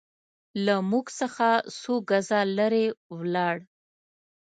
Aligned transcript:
له 0.65 0.75
موږ 0.89 1.05
څخه 1.19 1.47
څو 1.79 1.93
ګزه 2.09 2.39
لرې 2.57 2.85
ولاړ. 3.17 3.55